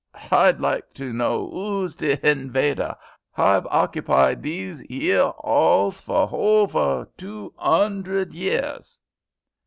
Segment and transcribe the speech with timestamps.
[0.15, 2.97] H'I'd like to know 'oo's the hinvaider.
[3.37, 8.97] H'I've occupied these 'ere 'alls for hover two 'undred years."